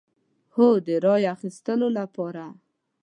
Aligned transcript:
هو، 0.55 0.67
د 0.85 0.87
رای 1.05 1.23
اخیستو 1.35 1.89
لپاره 1.97 2.43